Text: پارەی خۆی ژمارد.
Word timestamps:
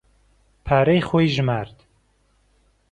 پارەی 0.65 1.01
خۆی 1.07 1.27
ژمارد. 1.35 1.75